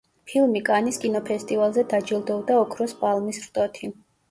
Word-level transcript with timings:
ფილმი 0.29 0.61
კანის 0.69 0.97
კინოფესტივალზე 1.03 1.85
დაჯილდოვდა 1.93 2.59
ოქროს 2.65 2.99
პალმის 3.05 3.45
რტოთი. 3.47 3.95